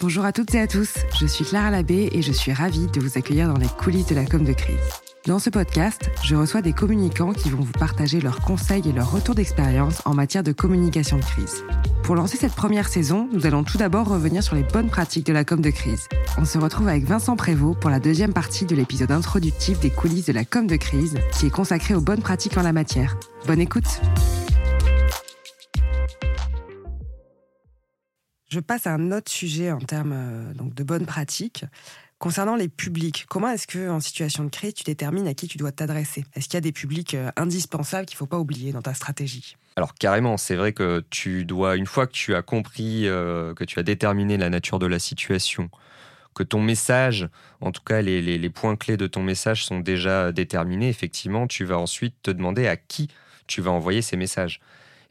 [0.00, 3.00] Bonjour à toutes et à tous, je suis Clara Labbé et je suis ravie de
[3.00, 4.78] vous accueillir dans les coulisses de la com de crise.
[5.26, 9.12] Dans ce podcast, je reçois des communicants qui vont vous partager leurs conseils et leurs
[9.12, 11.62] retours d'expérience en matière de communication de crise.
[12.02, 15.34] Pour lancer cette première saison, nous allons tout d'abord revenir sur les bonnes pratiques de
[15.34, 16.08] la com de crise.
[16.38, 20.26] On se retrouve avec Vincent Prévost pour la deuxième partie de l'épisode introductif des coulisses
[20.26, 23.18] de la com de crise qui est consacré aux bonnes pratiques en la matière.
[23.46, 24.00] Bonne écoute
[28.50, 31.64] Je passe à un autre sujet en termes euh, donc de bonnes pratiques.
[32.18, 35.56] Concernant les publics, comment est-ce que en situation de crise, tu détermines à qui tu
[35.56, 36.24] dois t'adresser?
[36.34, 38.92] Est-ce qu'il y a des publics euh, indispensables qu'il ne faut pas oublier dans ta
[38.92, 39.56] stratégie?
[39.76, 43.62] Alors carrément, c'est vrai que tu dois, une fois que tu as compris, euh, que
[43.62, 45.70] tu as déterminé la nature de la situation,
[46.34, 47.28] que ton message,
[47.60, 51.64] en tout cas les, les, points clés de ton message sont déjà déterminés, effectivement, tu
[51.64, 53.08] vas ensuite te demander à qui
[53.46, 54.60] tu vas envoyer ces messages.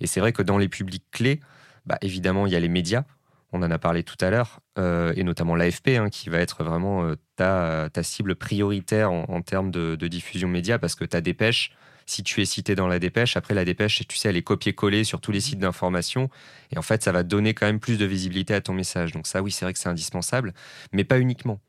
[0.01, 1.39] Et c'est vrai que dans les publics clés,
[1.85, 3.05] bah, évidemment, il y a les médias,
[3.51, 6.63] on en a parlé tout à l'heure, euh, et notamment l'AFP, hein, qui va être
[6.63, 11.71] vraiment euh, ta, ta, cible prioritaire en, termes de, diffusion média, parce que ta dépêche,
[12.05, 15.03] si tu es cité dans la dépêche, après la dépêche, tu sais, elle est copier-coller
[15.03, 16.29] sur tous les sites d'information,
[16.71, 19.13] et en fait, ça va donner quand même plus de visibilité à ton message.
[19.13, 20.53] Donc ça, oui, c'est vrai que c'est indispensable,
[20.91, 21.59] mais pas uniquement.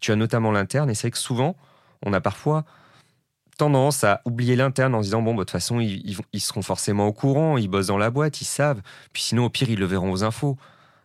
[0.00, 1.56] Tu as notamment l'interne, et c'est vrai que souvent,
[2.02, 2.64] on a parfois
[3.58, 6.62] tendance à oublier l'interne en se disant bon bah, de toute façon ils, ils, seront
[6.62, 8.80] forcément au courant ils bossent dans la boîte ils savent
[9.12, 10.56] puis sinon au pire ils le verront aux infos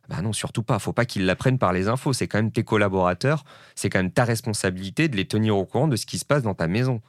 [0.09, 0.79] bah non, surtout pas.
[0.79, 2.13] Faut pas qu'ils l'apprennent par les infos.
[2.13, 3.45] C'est quand même tes collaborateurs.
[3.75, 6.43] C'est quand même ta responsabilité de les tenir au courant de ce qui se passe
[6.43, 7.01] dans ta maison.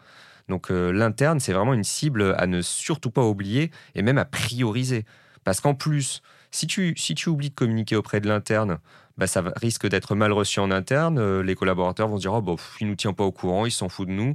[0.49, 4.25] Donc euh, l'interne, c'est vraiment une cible à ne surtout pas oublier et même à
[4.25, 5.05] prioriser.
[5.43, 8.79] Parce qu'en plus, si tu, si tu oublies de communiquer auprès de l'interne,
[9.19, 11.19] bah, ça risque d'être mal reçu en interne.
[11.19, 13.73] Euh, les collaborateurs vont se dire oh, bon, il nous tient pas au courant, il
[13.73, 14.35] s'en fout de nous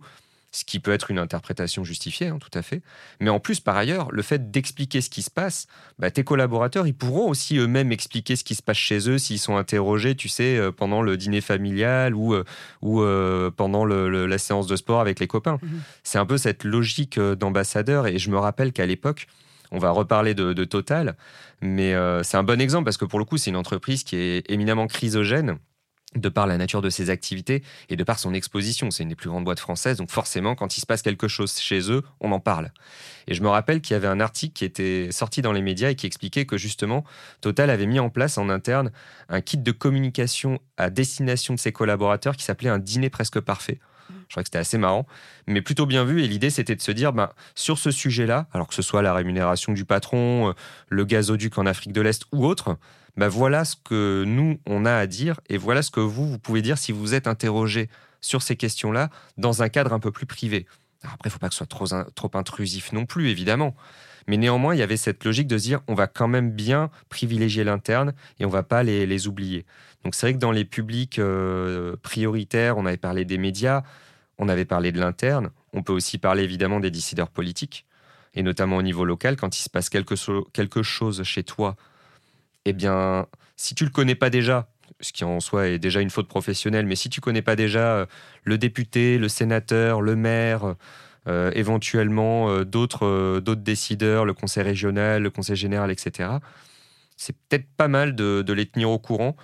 [0.52, 2.81] ce qui peut être une interprétation justifiée, hein, tout à fait.
[3.19, 5.67] Mais en plus, par ailleurs, le fait d'expliquer ce qui se passe,
[6.00, 9.39] bah, tes collaborateurs, ils pourront aussi eux-mêmes expliquer ce qui se passe chez eux s'ils
[9.39, 12.44] sont interrogés, tu sais, euh, pendant le dîner familial ou, euh,
[12.81, 15.59] ou euh, pendant la séance de sport avec les copains.
[15.61, 15.82] Mhm.
[16.04, 18.08] C'est un peu cette logique d'ambassadeur.
[18.08, 19.27] Et je me rappelle qu'à l'époque,
[19.71, 21.15] on va reparler de, de Total,
[21.61, 21.93] mais
[22.23, 24.88] c'est un bon exemple parce que pour le coup, c'est une entreprise qui est éminemment
[24.88, 25.59] chrysogène
[26.15, 28.89] de par la nature de ses activités et de par son exposition.
[28.89, 31.58] C'est une des plus grandes boîtes françaises, donc forcément, quand il se passe quelque chose
[31.59, 32.71] chez eux, on en parle.
[33.27, 35.92] Et je me rappelle qu'il y avait un article qui était sorti dans les médias
[35.92, 37.03] et qui expliquait que justement,
[37.42, 38.92] Total avait mis en place en interne
[39.30, 43.80] un kit de communication à destination de ses collaborateurs qui s'appelait un dîner presque parfait.
[44.09, 45.08] Je crois que c'était assez marrant,
[45.47, 46.23] mais plutôt bien vu.
[46.23, 49.14] Et l'idée, c'était de se dire, ben, sur ce sujet-là, alors que ce soit la
[49.14, 50.53] rémunération du patron, euh,
[50.87, 52.77] le gazoduc en Afrique de l'Est ou autre,
[53.17, 56.39] ben voilà ce que nous, on a à dire et voilà ce que vous, vous
[56.39, 57.89] pouvez dire si vous êtes interrogé
[58.21, 60.65] sur ces questions-là dans un cadre un peu plus privé.
[61.03, 63.75] après, il ne faut pas que ce soit trop, trop intrusif non plus, évidemment.
[64.27, 67.64] Mais néanmoins, il y avait cette logique de dire, on va quand même bien privilégier
[67.64, 69.65] l'interne et on va pas les, les oublier.
[70.03, 73.83] Donc c'est vrai que dans les publics euh, prioritaires, on avait parlé des médias,
[74.37, 75.49] on avait parlé de l'interne.
[75.73, 77.86] On peut aussi parler évidemment des décideurs politiques,
[78.33, 80.15] et notamment au niveau local, quand il se passe quelque,
[80.52, 81.76] quelque chose chez toi,
[82.65, 84.70] eh bien, si tu le connais pas déjà,
[85.02, 87.97] ce qui en soi est déjà une faute professionnelle, mais si tu connais pas déjà
[87.97, 88.05] euh,
[88.43, 90.75] le député, le sénateur, le maire,
[91.27, 96.30] euh, éventuellement d'autres d'autres décideurs, le conseil régional, le conseil général, etc.,
[97.17, 99.36] c'est peut-être pas mal de, de les tenir au courant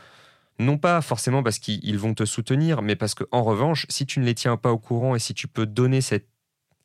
[0.59, 4.25] non pas forcément parce qu'ils vont te soutenir, mais parce qu'en revanche, si tu ne
[4.25, 6.27] les tiens pas au courant et si tu peux donner cette,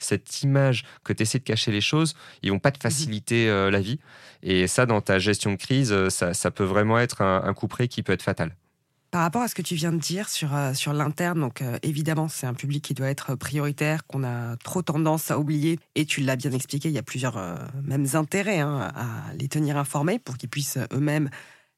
[0.05, 2.83] cette image que tu essaies de cacher les choses, ils vont pas te mhm.
[2.83, 3.99] faciliter euh, la vie.
[4.43, 7.88] Et ça, dans ta gestion de crise, euh, ça, peut vraiment être un, coup près
[7.88, 8.56] qui peut être fatal.
[9.10, 12.28] Par rapport à ce que tu viens de dire sur, euh, sur l'interne, donc évidemment,
[12.28, 15.78] c'est un public qui doit être prioritaire, qu'on a trop tendance à oublier.
[15.97, 19.77] Et tu l'as bien expliqué, il y a plusieurs mêmes intérêts hein, à les tenir
[19.77, 21.28] informés pour qu'ils puissent eux-mêmes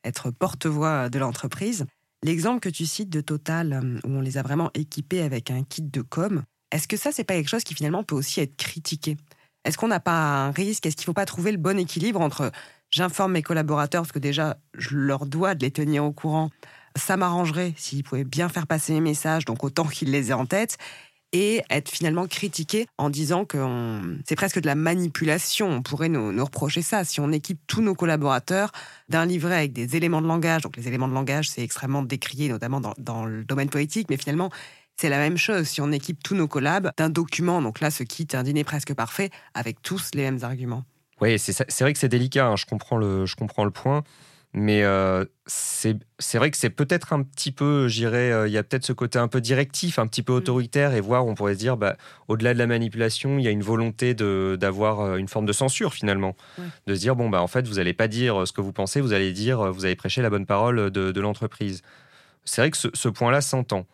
[0.05, 1.87] être porte-voix de l'entreprise.
[2.25, 5.82] L'exemple que tu cites de Total, où on les a vraiment équipés avec un kit
[5.82, 9.16] de com, est-ce que ça, c'est pas quelque chose qui finalement peut aussi être critiqué?
[9.65, 10.87] Est-ce qu'on n'a pas un risque?
[10.87, 12.50] Est-ce qu'il ne faut pas trouver le bon équilibre entre
[12.91, 16.50] j'informe mes collaborateurs parce que déjà, je leur dois de les tenir au courant
[16.96, 20.46] ça m'arrangerait s'ils pouvaient bien faire passer mes messages, donc autant qu'ils les aient en
[20.46, 20.79] tête
[21.35, 23.56] et être finalement critiqué en disant que
[24.26, 25.67] c'est presque de la manipulation.
[25.67, 28.70] On pourrait nous, reprocher ça si on équipe tous nos collaborateurs
[29.08, 30.61] d'un livret avec des éléments de langage.
[30.61, 34.50] Donc les éléments de langage, c'est extrêmement décrié, notamment dans, le domaine politique, mais finalement,
[34.97, 37.62] c'est la même chose si on équipe tous nos collabs d'un document.
[37.62, 40.85] Donc là, ce kit, un dîner presque parfait, avec tous les mêmes arguments.
[41.21, 42.47] Oui, c'est vrai que c'est délicat.
[42.47, 42.56] Hein.
[42.56, 44.03] Je, comprends le, je comprends le point.
[44.55, 45.97] Mais euh, c'est
[46.35, 49.19] vrai que c'est peut-être un petit peu, j'irais, euh, il y a peut-être ce côté
[49.19, 50.37] un peu directif, un petit peu mm.
[50.37, 51.97] autoritaire, et voir, on pourrait se dire, bah,
[52.29, 55.94] au-delà de la manipulation, il y a une volonté d'avoir euh, une forme de censure
[55.94, 56.37] finalement.
[56.87, 59.00] De se dire, bon, bah, en fait, vous n'allez pas dire ce que vous pensez,
[59.00, 61.81] vous allez dire, vous allez prêcher la bonne parole de, l'entreprise.
[62.44, 63.87] C'est vrai que ce point-là s'entend.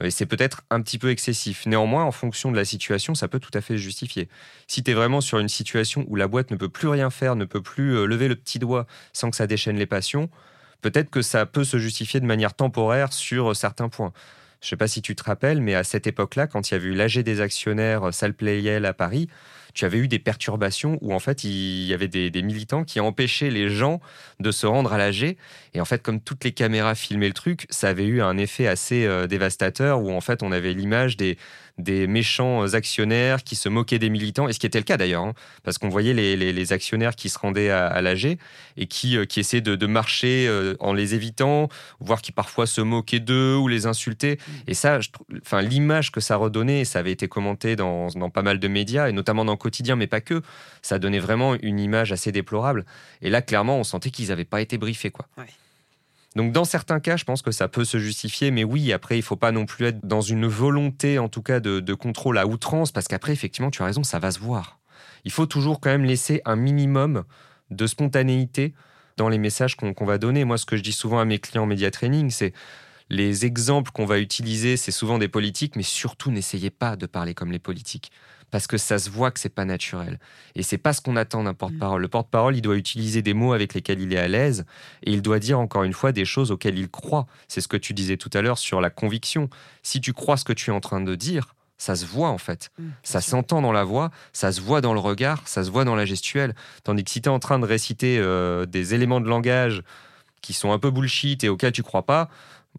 [0.00, 1.66] Et c'est peut-être un petit peu excessif.
[1.66, 4.28] Néanmoins, en fonction de la situation, ça peut tout à fait se justifier.
[4.66, 7.36] Si tu es vraiment sur une situation où la boîte ne peut plus rien faire,
[7.36, 10.30] ne peut plus euh, lever le petit doigt sans que ça déchaîne les passions,
[10.80, 14.12] peut-être que ça peut se justifier de manière temporaire sur euh, certains points.
[14.62, 16.76] Je ne sais pas si tu te rappelles, mais à cette époque-là, quand il y
[16.76, 19.28] avait eu l'AG des actionnaires euh, Salle Playel à Paris,
[19.74, 23.50] tu avais eu des perturbations où en fait il y avait des, militants qui empêchaient
[23.50, 24.00] les gens
[24.40, 25.36] de se rendre à l'AG.
[25.74, 28.66] Et en fait, comme toutes les caméras filmaient le truc, ça avait eu un effet
[28.66, 31.38] assez dévastateur où en fait on avait l'image des,
[31.78, 35.24] des méchants actionnaires qui se moquaient des militants, et ce qui était le cas d'ailleurs,
[35.24, 38.38] hein, parce qu'on voyait les, actionnaires qui se rendaient à, l'AG
[38.76, 41.68] et qui, euh, qui essayaient de, marcher euh, en les évitant,
[42.00, 44.36] voire qui parfois se moquaient d'eux ou les insultaient.
[44.36, 44.52] Mm.
[44.68, 44.98] Et ça,
[45.44, 49.08] enfin, l'image que ça redonnait, ça avait été commenté dans, dans pas mal de médias,
[49.08, 50.42] et notamment dans le quotidien, mais pas que,
[50.82, 52.84] ça donnait vraiment une image assez déplorable.
[53.22, 55.10] Et là, clairement, on sentait qu'ils n'avaient pas été briefés.
[55.10, 55.26] Quoi.
[56.36, 59.22] Donc dans certains cas, je pense que ça peut se justifier, mais oui, après, il
[59.22, 62.90] faut pas non plus être dans une volonté, en tout cas, de, contrôle à outrance,
[62.90, 64.78] parce qu'après, effectivement, tu as raison, ça va se voir.
[65.24, 67.24] Il faut toujours quand même laisser un minimum
[67.70, 68.74] de spontanéité
[69.18, 70.44] dans les messages qu'on va donner.
[70.44, 72.52] Moi, ce que je dis souvent à mes clients en média training, c'est
[73.10, 77.34] les exemples qu'on va utiliser, c'est souvent des politiques, mais surtout n'essayez pas de parler
[77.34, 78.10] comme les politiques
[78.52, 80.20] parce que ça se voit que c'est pas naturel.
[80.54, 82.00] Et c'est pas ce qu'on attend d'un porte-parole.
[82.00, 82.02] Mm.
[82.02, 84.66] Le porte-parole, il doit utiliser des mots avec lesquels il est à l'aise
[85.02, 87.26] et il doit dire encore une fois des choses auxquelles il croit.
[87.48, 89.48] C'est ce que tu disais tout à l'heure sur la conviction.
[89.82, 92.36] Si tu crois ce que tu es en train de dire, ça se voit en
[92.36, 92.70] fait.
[92.78, 95.86] Mm, ça s'entend dans la voix, ça se voit dans le regard, ça se voit
[95.86, 96.54] dans la gestuelle.
[96.84, 99.82] Tandis que si tu es en train de réciter euh, des éléments de langage
[100.42, 102.28] qui sont un peu bullshit et auxquels tu crois pas,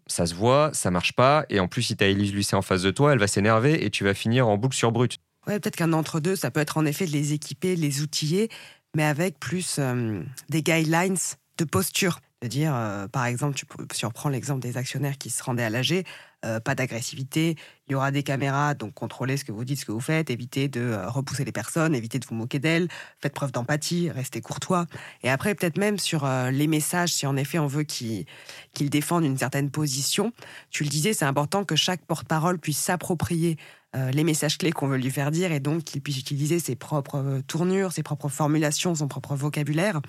[0.06, 1.46] ça se voit, ça marche pas.
[1.48, 3.84] Et en plus, si tu as Elise Lucet en face de toi, elle va s'énerver
[3.84, 5.18] et tu vas finir en boucle sur brut.
[5.46, 8.48] Ouais, peut-être qu'un entre-deux, ça peut être en effet de les équiper, les outiller,
[8.94, 11.18] mais avec plus euh, des guidelines
[11.58, 12.20] de posture.
[12.42, 15.62] De dire, euh, par exemple, tu, si on reprend l'exemple des actionnaires qui se rendaient
[15.62, 16.04] à l'AG,
[16.44, 17.56] euh, pas d'agressivité,
[17.88, 20.28] il y aura des caméras, donc contrôlez ce que vous dites, ce que vous faites,
[20.28, 22.88] évitez de repousser les personnes, évitez de vous moquer d'elles,
[23.22, 24.84] faites preuve d'empathie, restez courtois.
[25.22, 28.26] Et après, peut-être même sur les messages, si en effet on veut qu'ils
[28.74, 30.32] défendent une certaine position,
[30.68, 33.56] tu le disais, c'est important que chaque porte-parole puisse s'approprier
[33.94, 36.74] euh, les messages clés qu'on veut lui faire dire et donc qu'il puisse utiliser ses
[36.74, 40.00] propres euh, tournures, ses propres formulations, son propre vocabulaire,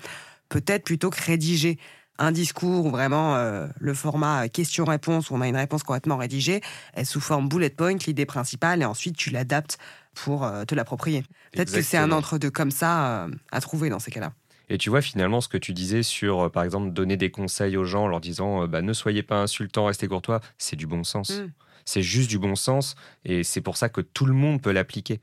[0.48, 1.78] peut-être plutôt que rédiger
[2.18, 6.62] un discours où vraiment euh, le format question-réponse, où on a une réponse correctement rédigée,
[6.94, 9.78] est sous forme bullet point, l'idée principale, et ensuite tu l'adaptes
[10.14, 11.24] pour te l'approprier.
[11.52, 14.32] Peut-être que c'est un entre-deux comme ça à trouver dans ces cas-là.
[14.70, 17.84] Et tu vois finalement ce que tu disais sur, par exemple, donner des conseils aux
[17.84, 21.28] gens en leur disant bah, ne soyez pas insultant, restez courtois, c'est du bon sens.
[21.28, 21.50] Mmh
[21.86, 22.94] c'est juste du bon sens
[23.24, 25.20] et c'est pour ça que tout le monde peut l'appliquer.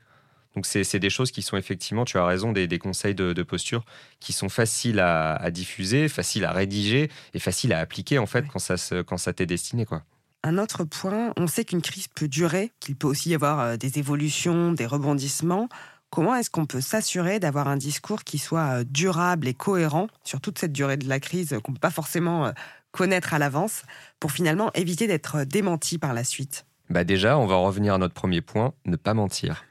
[0.56, 3.84] Donc c'est des choses qui sont effectivement, tu as raison, des, conseils de, posture
[4.20, 8.60] qui sont faciles à, diffuser, faciles à rédiger et faciles à appliquer en fait quand
[8.60, 9.84] ça, quand ça t'est destiné.
[9.84, 10.02] quoi.
[10.46, 13.76] Un autre point, on sait qu'une crise peut durer, qu'il peut aussi y avoir euh,
[13.78, 15.70] des évolutions, des rebondissements.
[16.10, 20.42] Comment est-ce qu'on peut s'assurer d'avoir un discours qui soit euh, durable et cohérent sur
[20.42, 22.52] toute cette durée de la crise qu'on ne peut pas forcément euh,
[22.94, 23.82] connaître à l'avance
[24.20, 28.14] pour finalement éviter d'être démenti par la suite Bah déjà, on va revenir à notre
[28.14, 29.64] premier point, ne pas mentir.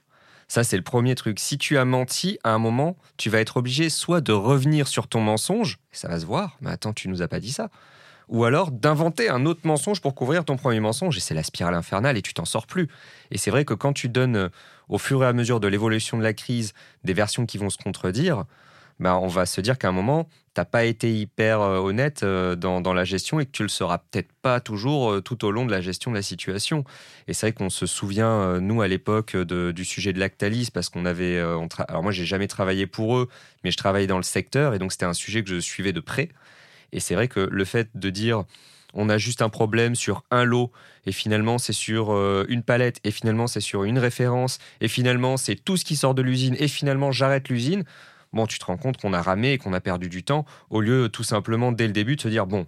[0.50, 1.40] Ça, c'est le premier truc.
[1.40, 5.08] Si tu as menti, à un moment, tu vas être obligé soit de revenir sur
[5.08, 7.70] ton mensonge, ça va se voir, mais attends, tu nous as pas dit ça.
[8.28, 11.76] Ou alors d'inventer un autre mensonge pour couvrir ton premier mensonge, et c'est la spirale
[11.76, 12.90] infernale, et tu t'en sors plus.
[13.32, 14.50] Et c'est vrai que quand tu donnes, euh,
[14.90, 16.74] au fur et à mesure de l'évolution de la crise,
[17.06, 18.44] des versions qui vont se contredire,
[19.00, 22.24] bah, on va se dire qu'à un moment, tu n'as pas été hyper euh, honnête
[22.24, 25.52] euh, dans, la gestion et que tu le seras peut-être pas toujours euh, tout au
[25.52, 26.84] long de la gestion de la situation.
[27.28, 31.06] Et c'est vrai qu'on se souvient, nous, à l'époque, du sujet de Lactalis, parce qu'on
[31.06, 31.40] avait.
[31.40, 33.30] Alors, moi, j'ai jamais travaillé pour eux,
[33.64, 36.00] mais je travaillais dans le secteur et donc c'était un sujet que je suivais de
[36.00, 36.30] près.
[36.92, 38.44] Et c'est vrai que le fait de dire
[38.94, 40.72] on a juste un problème sur un lot
[41.08, 42.12] et finalement c'est sur
[42.48, 46.14] une palette et finalement c'est sur une référence et finalement c'est tout ce qui sort
[46.14, 47.86] de l'usine et finalement j'arrête l'usine
[48.34, 50.82] bon, tu te rends compte qu'on a ramé et qu'on a perdu du temps, au
[50.82, 52.68] lieu tout simplement dès le début de se dire, bon,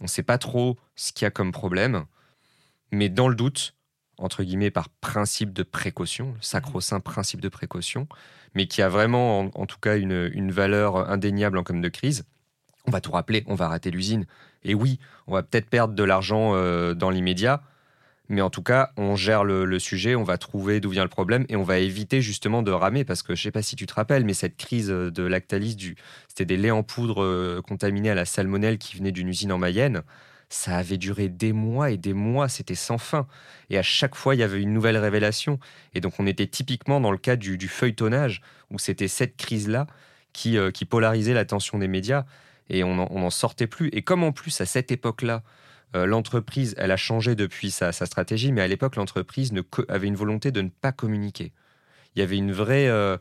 [0.00, 2.04] on ne sait pas trop ce qu'il y a comme problème,
[2.90, 3.74] mais dans le doute,
[4.18, 8.06] entre guillemets, par principe de précaution, sacro-saint principe de précaution,
[8.54, 12.24] mais qui a vraiment, en, tout cas, une, valeur indéniable en cas de crise,
[12.86, 14.26] on va tout rappeler, on va rater l'usine.
[14.62, 17.62] Et oui, on va peut-être perdre de l'argent euh, dans l'immédiat,
[18.30, 21.44] Mais en tout cas, on gère le, sujet, on va trouver d'où vient le problème
[21.48, 23.94] et on va éviter justement de ramer parce que je sais pas si tu te
[23.94, 25.96] rappelles, mais cette crise de Lactalis,
[26.28, 29.58] c'était des laits en poudre euh, contaminés à la salmonelle qui venaient d'une usine en
[29.58, 30.02] Mayenne.
[30.48, 33.26] Ça avait duré des mois et des mois, c'était sans fin.
[33.68, 35.58] Et à chaque fois, il y avait une nouvelle révélation.
[35.94, 39.88] Et donc, on était typiquement dans le cas du, feuilletonnage, où c'était cette crise-là
[40.32, 42.24] qui, euh, qui polarisait l'attention des médias
[42.68, 43.88] et on n'en sortait plus.
[43.92, 45.42] Et comme en plus, à cette époque-là,
[45.96, 49.52] euh, l'entreprise, elle a changé depuis sa, stratégie, mais à l'époque, l'entreprise
[49.88, 51.52] avait une volonté de ne pas communiquer.
[52.16, 53.18] Il y avait une vraie, euh,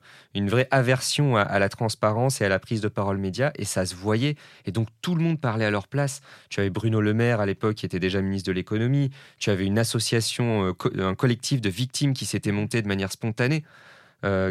[0.72, 4.36] aversion à, la transparence et à la prise de parole média, et ça se voyait.
[4.66, 6.22] Et donc tout le monde parlait à leur place.
[6.50, 9.12] Tu avais Bruno Le Maire à l'époque, qui était déjà ministre de l'économie.
[9.38, 13.64] Tu avais une association, euh, un collectif de victimes qui s'était monté de manière spontanée,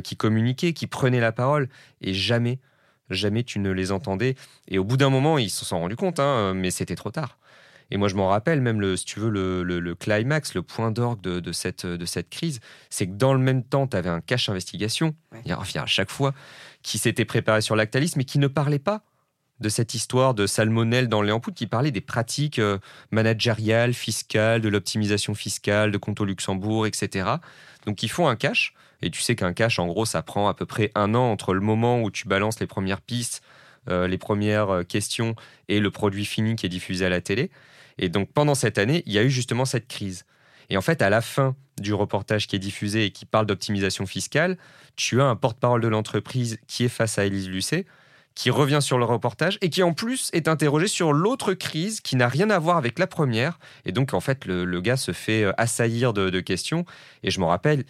[0.03, 1.69] qui communiquait, qui prenait la parole,
[2.01, 2.59] et jamais,
[3.11, 4.35] jamais tu ne les entendais.
[4.67, 7.37] Et au bout d'un moment, ils se sont rendus compte, hein, mais c'était trop tard.
[7.90, 10.90] Et moi, je m'en rappelle même, le, si tu veux, le, le, climax, le point
[10.90, 14.11] d'orgue de, de, cette, de cette crise, c'est que dans le même temps, tu avais
[14.11, 15.14] un cache investigation,
[15.45, 16.35] il y a à chaque fois,
[16.83, 19.02] qui s'était préparé sur Lactalis, mais qui ne parlait pas
[19.61, 22.78] de cette histoire de salmonelle dans les ampoules, qui parlait des pratiques euh,
[23.11, 27.28] managériales, fiscales, de l'optimisation fiscale, de compte au Luxembourg, etc.
[27.87, 28.75] Donc, ils font un cache.
[29.00, 31.54] Et tu sais qu'un cache, en gros, ça prend à peu près un an entre
[31.54, 33.42] le moment où tu balances les premières pistes,
[33.88, 35.35] les premières euh, questions
[35.68, 37.50] et le produit fini qui est diffusé à la télé.
[37.99, 40.25] Et donc pendant cette année, il y a eu justement cette crise.
[40.71, 44.07] Et en fait, à la fin du reportage qui est diffusé et qui parle d'optimisation
[44.07, 44.59] fiscale,
[44.97, 47.87] tu as un porte-parole de l'entreprise qui est face à Élise Lucet,
[48.35, 52.14] qui revient sur le reportage et qui en plus est interrogé sur l'autre crise qui
[52.14, 53.59] n'a rien à voir avec la première.
[53.85, 56.85] Et donc en fait, le, gars se fait euh, assaillir de, de questions.
[57.23, 57.85] Et je me rappelle,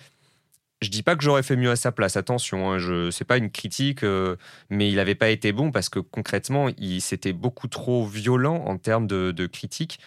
[0.81, 3.37] je dis pas que j'aurais fait mieux à sa place, attention, hein, je c'est pas
[3.37, 4.37] une critique, euh,
[4.71, 8.79] mais il n'avait pas été bon parce que concrètement, il c'était beaucoup trop violent en
[8.79, 9.99] termes de, de critique.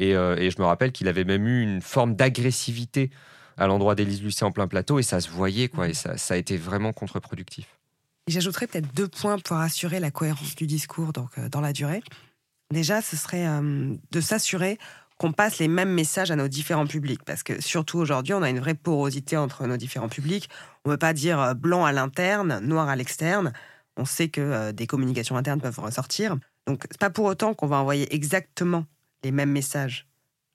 [0.00, 3.10] Euh, et, je me rappelle qu'il avait même eu une forme d'agressivité
[3.56, 6.36] à l'endroit d'Élise Lucet en plein plateau, et ça se voyait, quoi, et ça, a
[6.36, 7.66] été vraiment contre-productif.
[8.28, 12.02] J'ajouterais peut-être deux points pour assurer la cohérence du discours donc, euh, dans la durée.
[12.72, 13.48] Déjà, ce serait
[14.12, 14.78] de s'assurer
[15.20, 17.22] qu'on passe les mêmes messages à nos différents publics.
[17.26, 20.48] Parce que surtout aujourd'hui, on a une vraie porosité entre nos différents publics.
[20.86, 23.52] On ne peut pas dire euh, blanc à l'interne, noir à l'externe.
[23.98, 26.38] On sait que euh, des communications internes peuvent ressortir.
[26.66, 28.86] Donc, c'est pas pour autant qu'on va envoyer exactement
[29.22, 30.06] les mêmes messages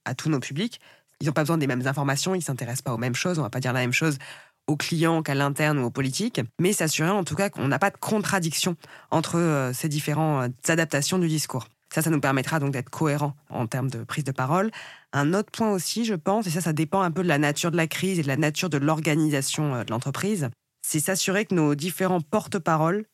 [0.04, 0.82] à tous nos publics.
[1.22, 3.38] Ils n'ont pas besoin des mêmes informations, ils ne s'intéressent pas aux mêmes choses.
[3.38, 4.18] On ne va pas dire la même chose
[4.66, 7.92] aux clients qu'à l'interne ou aux politiques, mais s'assurer en tout cas qu'on n'a pas
[7.92, 8.78] de contradiction
[9.12, 11.68] entre euh, ces différentes adaptations du discours.
[11.96, 14.70] Ça, ça nous permettra donc d'être cohérents en termes de prise de parole.
[15.14, 17.72] Un autre point aussi, je pense, et ça, ça dépend un peu de la nature
[17.72, 20.50] de la crise et de la nature de l'organisation euh, de l'entreprise,
[20.86, 23.06] c'est s'assurer que nos différents porte-paroles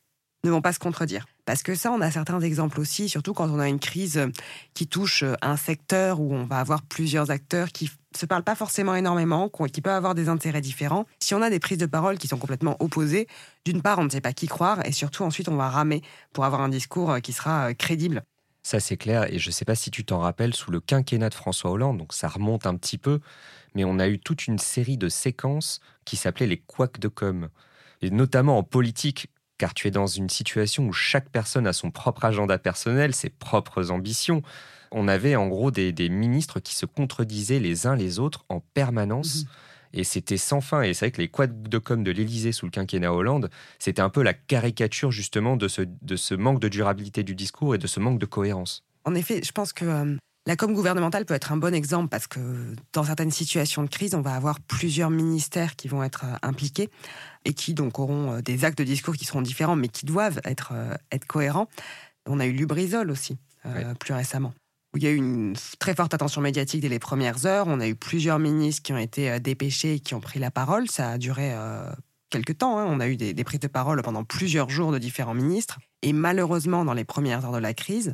[0.44, 1.28] ne vont pas se contredire.
[1.46, 4.20] Parce que ça, on a certains exemples aussi, surtout quand on a une crise
[4.74, 8.96] qui touche un secteur où on va avoir plusieurs acteurs qui se parlent pas forcément
[8.96, 11.06] énormément, qui peuvent avoir des intérêts différents.
[11.20, 13.28] Si on a des prises de parole qui sont complètement opposées,
[13.64, 16.02] d'une part, on ne sait pas qui croire, et surtout ensuite, on va ramer
[16.34, 18.24] pour avoir un discours qui sera euh, crédible.
[18.64, 19.32] Ça, c'est clair.
[19.34, 21.98] Et je ne sais pas si tu t'en rappelles, sous le quinquennat de François Hollande,
[21.98, 23.20] donc ça remonte un petit peu,
[23.74, 27.50] mais on a eu toute une série de séquences qui s'appelaient les couacs de com.
[28.02, 29.28] Et notamment en politique,
[29.58, 33.30] car tu es dans une situation où chaque personne a son propre agenda personnel, ses
[33.30, 34.42] propres ambitions.
[34.92, 39.44] On avait en gros des, ministres qui se contredisaient les uns les autres en permanence.
[39.44, 39.48] Mmh
[39.94, 40.82] et c'était sans fin.
[40.82, 44.02] Et c'est vrai que les quads de com de l'Élysée sous le quinquennat Hollande, c'était
[44.02, 47.78] un peu la caricature justement de ce, de ce manque de durabilité du discours et
[47.78, 48.84] de ce manque de cohérence.
[49.06, 52.28] En effet, je pense que euh, la com gouvernementale peut être un bon exemple parce
[52.28, 56.36] que dans certaines situations de crise, on va avoir plusieurs ministères qui vont être euh,
[56.44, 56.90] impliqués
[57.46, 60.42] et qui donc auront euh, des actes de discours qui seront différents mais qui doivent
[60.44, 60.74] être,
[61.12, 61.68] être cohérents.
[62.28, 63.40] On a eu Lubrizol aussi,
[64.00, 64.54] plus récemment
[64.94, 67.66] où il y a eu une très forte attention médiatique dès les premières heures.
[67.68, 70.52] On a eu plusieurs ministres qui ont été euh, dépêchés et qui ont pris la
[70.52, 70.90] parole.
[70.90, 71.90] Ça a duré euh,
[72.30, 72.78] quelques temps.
[72.78, 72.86] Hein.
[72.90, 75.80] On a eu des, des, prises de parole pendant plusieurs jours de différents ministres.
[76.02, 78.14] Et malheureusement, dans les premières heures de la crise,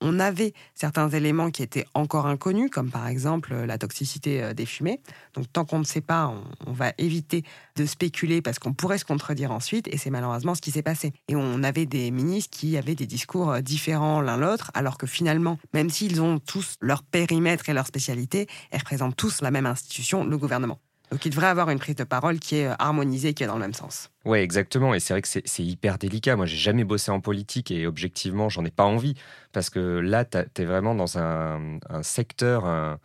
[0.00, 4.54] on avait certains éléments qui étaient encore inconnus, comme par exemple euh, la toxicité euh,
[4.54, 5.00] des fumées.
[5.34, 6.34] Donc tant qu'on ne sait pas,
[6.66, 7.44] on, va éviter
[7.76, 11.12] de spéculer parce qu'on pourrait se contredire ensuite, et c'est malheureusement ce qui s'est passé.
[11.28, 15.06] Et on avait des ministres qui avaient des discours euh, différents l'un l'autre, alors que
[15.06, 19.66] finalement, même s'ils ont tous leur périmètre et leur spécialité, ils représentent tous la même
[19.66, 20.78] institution, le gouvernement.
[21.10, 23.54] Donc il devrait avoir une prise de parole qui est euh, harmonisée, qui est dans
[23.54, 24.10] le même sens.
[24.24, 24.92] Oui, exactement.
[24.94, 26.36] Et c'est vrai que c'est hyper délicat.
[26.36, 29.14] Moi, j'ai jamais bossé en politique et objectivement, j'en ai pas envie.
[29.52, 32.98] Parce que là, tu es vraiment dans un, secteur, un,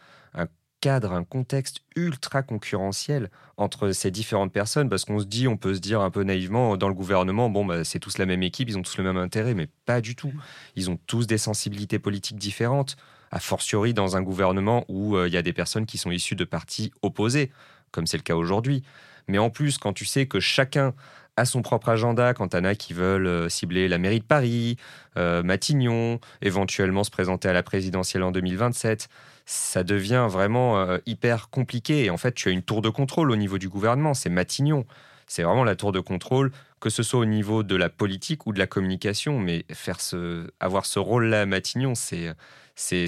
[0.82, 5.76] cadre, un contexte ultra concurrentiel entre ces différentes personnes, parce qu'on se dit, on peut
[5.76, 8.68] se dire un peu naïvement, dans le gouvernement, bon, bah, c'est tous la même équipe,
[8.68, 10.34] ils ont tous le même intérêt, mais pas du tout.
[10.76, 12.98] Ils ont tous des sensibilités politiques différentes,
[13.30, 16.36] a fortiori dans un gouvernement où euh, il y a des personnes qui sont issues
[16.36, 17.52] de partis opposés,
[17.92, 18.84] comme c'est le cas aujourd'hui.
[19.28, 20.94] Mais en plus, quand tu sais que chacun
[21.38, 24.78] a son propre agenda, quand en a qui veulent euh, cibler la mairie de Paris,
[25.18, 29.08] euh, Matignon, éventuellement se présenter à la présidentielle en 2027,
[29.46, 32.06] ça devient vraiment euh, hyper compliqué.
[32.06, 34.86] Et en fait, tu as une tour de contrôle au niveau du gouvernement, c'est Matignon.
[35.28, 38.52] C'est vraiment la tour de contrôle, que ce soit au niveau de la politique ou
[38.52, 39.40] de la communication.
[39.40, 42.34] Mais faire ce, avoir ce rôle-là à Matignon, c'est,
[42.76, 43.08] c'est.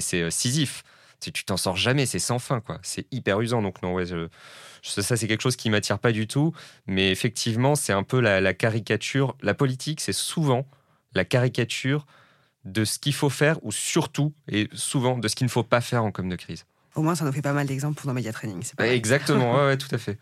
[1.32, 2.78] Tu t'en sors jamais, c'est sans fin, quoi.
[2.82, 3.62] C'est hyper usant.
[3.62, 4.04] Donc, non, ouais,
[4.82, 6.52] ça, c'est quelque chose qui m'attire pas du tout.
[6.86, 9.36] Mais effectivement, c'est un peu la caricature.
[9.42, 10.66] La politique, c'est souvent
[11.14, 12.06] la caricature
[12.64, 15.80] de ce qu'il faut faire ou surtout et souvent de ce qu'il ne faut pas
[15.80, 16.64] faire en com de crise.
[16.94, 18.62] Au moins, ça nous fait pas mal d'exemples pour nos médias training.
[18.78, 20.18] Exactement, ouais, tout à fait.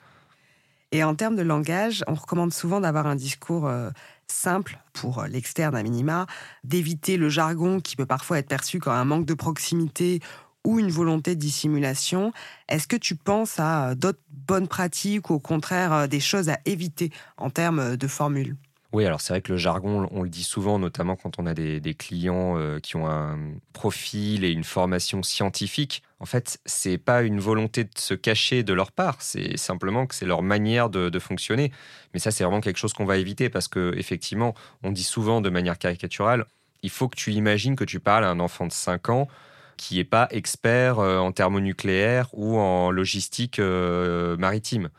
[0.91, 3.91] Et en termes de langage, on recommande souvent d'avoir un discours euh,
[4.27, 6.27] simple pour euh, l'externe à minima,
[6.65, 10.21] d'éviter le jargon qui peut parfois être perçu comme un manque de proximité
[10.65, 12.33] ou une volonté de dissimulation.
[12.69, 16.59] Est-ce que tu penses à euh, d'autres bonnes pratiques ou au contraire des choses à
[16.65, 18.57] éviter en termes de formules
[18.93, 21.55] oui, alors c'est vrai que le jargon, on le dit souvent, notamment quand on a
[21.55, 23.39] des, clients euh, qui ont un
[23.73, 26.03] profil et une formation scientifique.
[26.21, 30.15] En fait, c'est pas une volonté de se cacher de leur part, c'est simplement que
[30.15, 31.73] c'est leur manière de, fonctionner.
[32.13, 35.41] Mais ça, c'est vraiment quelque chose qu'on va éviter parce que effectivement, on dit souvent
[35.41, 36.45] de manière caricaturale,
[36.83, 39.29] il faut que tu imagines que tu parles à un enfant de 5 ans
[39.77, 44.91] qui n'est pas expert euh, en thermonucléaire ou en logistique euh, maritime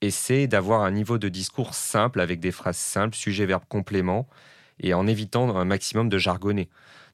[0.00, 4.28] essaie d'avoir un niveau de discours simple avec des phrases simples, sujet, verbe, complément,
[4.80, 6.68] et en évitant un maximum de jargonner.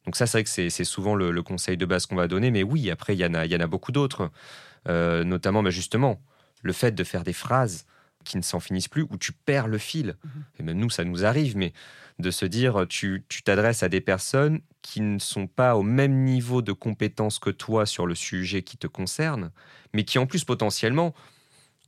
[0.07, 2.63] Donc ça, c'est vrai que c'est souvent le, conseil de base qu'on va donner, mais
[2.63, 4.31] oui, après, il y, en a, y en a beaucoup d'autres,
[4.89, 6.19] euh, notamment bah, justement
[6.63, 7.85] le fait de faire des phrases
[8.25, 10.17] qui ne s'en finissent plus, où tu perds le fil.
[10.25, 10.45] Mhm.
[10.59, 11.73] Et même nous, ça nous arrive, mais
[12.19, 16.63] de se dire, tu t'adresses à des personnes qui ne sont pas au même niveau
[16.63, 19.51] de compétence que toi sur le sujet qui te concerne,
[19.95, 21.15] mais qui en plus potentiellement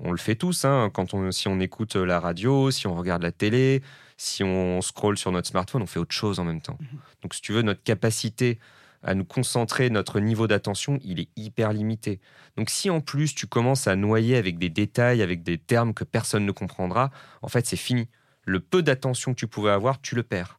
[0.03, 3.23] on le fait tous, hein, quand on, si on écoute la radio, si on regarde
[3.23, 3.83] la télé,
[4.17, 6.79] si on scrolle sur notre smartphone, on fait autre chose en même temps.
[6.81, 6.99] Mhm.
[7.23, 8.59] Donc si tu veux, notre capacité
[9.03, 12.21] à nous concentrer, notre niveau d'attention, il est hyper limité.
[12.57, 16.05] Donc si en plus tu commences à noyer avec des détails, avec des termes que
[16.05, 17.11] personne ne comprendra,
[17.43, 18.09] en fait c'est fini.
[18.50, 20.59] Le peu d'attention que tu pouvais avoir, tu le perds.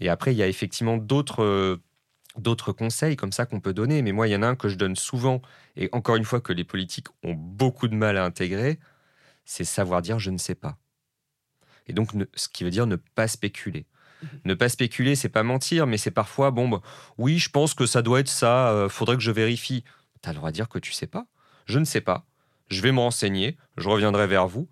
[0.00, 1.82] Et après, il y a effectivement d'autres euh,
[2.38, 4.70] d'autres conseils comme ça qu'on peut donner, mais moi, il y en a un que
[4.70, 5.42] je donne souvent,
[5.76, 8.78] et encore une fois que les politiques ont beaucoup de mal à intégrer,
[9.44, 10.78] c'est savoir dire je ne sais pas.
[11.86, 13.84] Et donc, ce qui veut dire ne pas spéculer.
[14.22, 14.28] Mhm.
[14.46, 16.80] Ne pas spéculer, c'est pas mentir, mais c'est parfois, bon, bah,
[17.18, 19.84] oui, je pense que ça doit être ça, euh, faudrait que je vérifie.
[20.22, 21.26] Tu as le droit de dire que tu sais pas.
[21.66, 22.24] Je ne sais pas.
[22.70, 24.68] Je vais me renseigner, je reviendrai vers vous.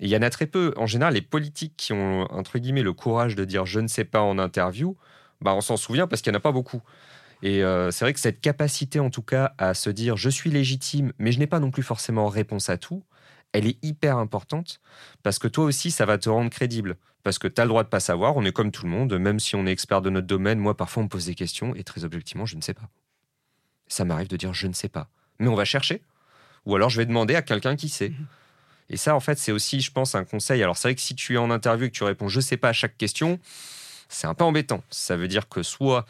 [0.00, 0.72] Il y en a très peu.
[0.76, 4.04] En général, les politiques qui ont, entre guillemets, le courage de dire je ne sais
[4.04, 4.96] pas en interview,
[5.40, 6.82] bah, on s'en souvient parce qu'il n'y en a pas beaucoup.
[7.42, 10.50] Et euh, c'est vrai que cette capacité, en tout cas, à se dire je suis
[10.50, 13.04] légitime, mais je n'ai pas non plus forcément réponse à tout,
[13.52, 14.80] elle est hyper importante
[15.22, 16.96] parce que toi aussi, ça va te rendre crédible.
[17.22, 19.16] Parce que tu as le droit de pas savoir, on est comme tout le monde,
[19.16, 20.58] même si on est expert de notre domaine.
[20.58, 22.88] Moi, parfois, on me pose des questions et très objectivement, je ne sais pas.
[23.86, 25.08] Ça m'arrive de dire je ne sais pas.
[25.38, 26.02] Mais on va chercher.
[26.66, 28.12] Ou alors, je vais demander à quelqu'un qui sait.
[28.88, 30.62] Et ça, en fait, c'est aussi, je pense, un conseil.
[30.62, 32.42] Alors, c'est vrai que si tu es en interview et que tu réponds je ne
[32.42, 33.38] sais pas à chaque question,
[34.08, 34.82] c'est un peu embêtant.
[34.90, 36.06] Ça veut dire que soit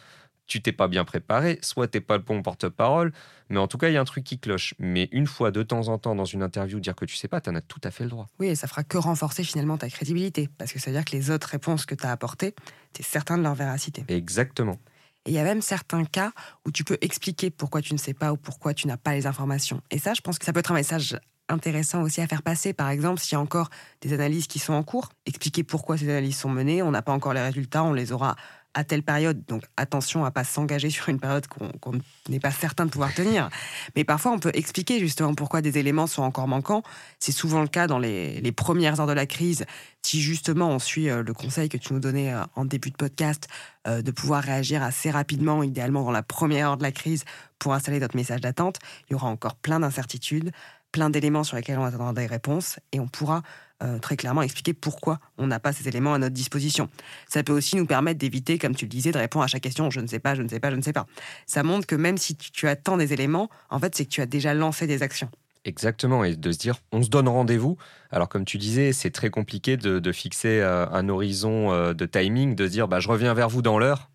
[0.46, 3.12] tu t'es pas bien préparé, soit t'es pas le bon porte-parole,
[3.48, 4.74] mais en tout cas, il y a un truc qui cloche.
[4.78, 7.40] Mais une fois de temps en temps dans une interview dire que tu sais pas,
[7.40, 8.26] tu en as tout à fait le droit.
[8.38, 11.12] Oui, et ça fera que renforcer finalement ta crédibilité, parce que ça veut dire que
[11.12, 12.54] les autres réponses que tu as apportées,
[12.92, 14.04] tu es certain de leur véracité.
[14.08, 14.78] Exactement.
[15.24, 16.32] Et il y a même certains cas
[16.66, 19.26] où tu peux expliquer pourquoi tu ne sais pas ou pourquoi tu n'as pas les
[19.26, 19.80] informations.
[19.90, 21.16] Et ça, je pense que ça peut être un message
[21.52, 22.72] intéressant aussi à faire passer.
[22.72, 26.08] Par exemple, s'il y a encore des analyses qui sont en cours, expliquer pourquoi ces
[26.08, 26.82] analyses sont menées.
[26.82, 28.36] On n'a pas encore les résultats, on les aura
[28.74, 29.44] à telle période.
[29.46, 31.92] Donc attention à pas s'engager sur une période qu'on
[32.28, 33.48] n'est pas certain de pouvoir tenir.
[33.96, 36.82] Mais parfois, on peut expliquer justement pourquoi des éléments sont encore manquants.
[37.18, 39.64] C'est souvent le cas dans les, premières heures de la crise.
[40.02, 42.96] Si justement on suit euh, le conseil que tu nous donnais euh, en début de
[42.96, 43.48] podcast,
[43.86, 47.24] euh, de pouvoir réagir assez rapidement, idéalement dans la première heure de la crise,
[47.58, 50.50] pour installer notre message d'attente, il y aura encore plein d'incertitudes
[50.92, 53.42] plein d'éléments sur lesquels on attendra des réponses et on pourra
[53.82, 56.88] euh, très clairement expliquer pourquoi on n'a pas ces éléments à notre disposition.
[57.28, 59.90] Ça peut aussi nous permettre d'éviter, comme tu le disais, de répondre à chaque question
[59.90, 61.06] je ne sais pas, je ne sais pas, je ne sais pas.
[61.46, 64.26] Ça montre que même si tu, attends des éléments, en fait, c'est que tu as
[64.26, 65.30] déjà lancé des actions.
[65.64, 67.76] Exactement, et de se dire, on se donne rendez-vous.
[68.10, 72.54] Alors comme tu disais, c'est très compliqué de, fixer euh, un horizon euh, de timing,
[72.54, 74.10] de se dire, bah, je reviens vers vous dans l'heure.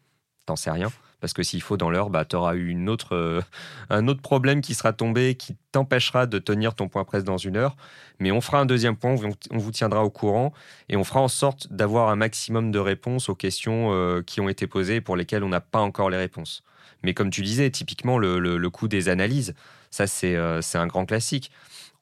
[0.46, 0.92] T'en sais rien.
[1.20, 3.42] Parce que s'il faut dans l'heure, bah, tu auras eu autre, euh,
[3.90, 7.58] un autre problème qui sera tombé, qui t'empêchera de tenir ton point presse dans une
[7.58, 7.76] heure.
[8.20, 9.16] Mais on fera un deuxième point,
[9.52, 10.54] on vous tiendra au courant
[10.90, 14.50] et on fera en sorte d'avoir un maximum de réponses aux questions euh, qui ont
[14.50, 16.64] été posées et pour lesquelles on n'a pas encore les réponses.
[17.04, 19.54] Mais comme tu disais, typiquement, le, le, coût des analyses,
[19.92, 21.52] ça c'est euh, un grand classique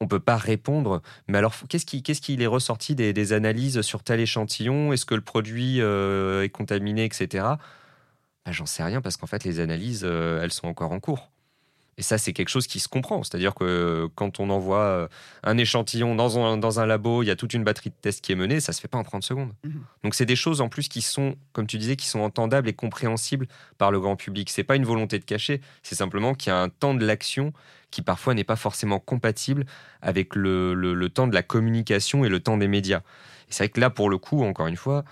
[0.02, 1.02] on peut pas répondre.
[1.30, 4.92] Mais alors, qu'est-ce qui, qui est ressorti des, analyses sur tel échantillon?
[4.92, 7.46] Est-ce que le produit est contaminé, etc.
[8.46, 11.32] Bah, j'en sais rien parce qu'en fait, les analyses, euh, elles sont encore en cours.
[11.98, 13.24] Et ça, c'est quelque chose qui se comprend.
[13.24, 15.08] C'est-à-dire que quand on envoie euh,
[15.44, 18.24] un échantillon dans un, dans un, labo, il y a toute une batterie de tests
[18.24, 19.54] qui est menée, ça se fait pas en 30 secondes.
[19.64, 19.82] Mhm.
[20.04, 22.74] Donc, c'est des choses en plus qui sont, comme tu disais, qui sont entendables et
[22.74, 24.50] compréhensibles par le grand public.
[24.50, 27.54] C'est pas une volonté de cacher, c'est simplement qu'il y a un temps de l'action
[27.92, 29.66] qui parfois n'est pas forcément compatible
[30.02, 33.00] avec le, le, temps de la communication et le temps des médias.
[33.48, 35.06] Et c'est vrai que là, pour le coup, encore une fois,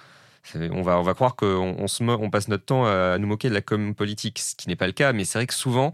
[0.55, 3.95] on va, croire qu'on on, on passe notre temps à nous moquer de la com
[3.95, 5.93] politique, ce qui n'est pas le cas, mais c'est vrai que souvent,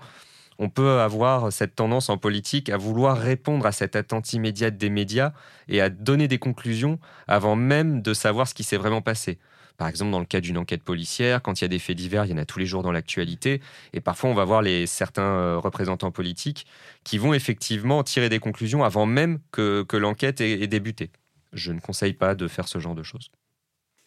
[0.59, 4.89] on peut avoir cette tendance en politique à vouloir répondre à cette attente immédiate des
[4.89, 5.31] médias
[5.69, 9.39] et à donner des conclusions avant même de savoir ce qui s'est vraiment passé.
[9.77, 12.25] Par exemple, dans le cas d'une enquête policière, quand il y a des faits divers,
[12.25, 13.61] il y en a tous les jours dans l'actualité.
[13.93, 16.67] Et parfois, on va voir les, certains euh, représentants politiques
[17.05, 21.11] qui vont effectivement tirer des conclusions avant même que, l'enquête ait débuté.
[21.53, 23.31] Je ne conseille pas de faire ce genre de choses.